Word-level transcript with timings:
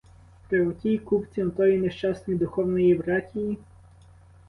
При 0.49 0.61
отій 0.67 0.97
купці 0.97 1.43
отої 1.43 1.77
нещасної 1.77 2.39
духовної 2.39 2.95
братії? 2.95 3.57